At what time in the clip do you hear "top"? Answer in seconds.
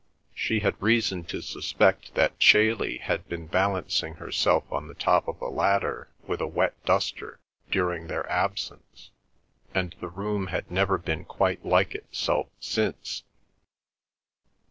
4.95-5.27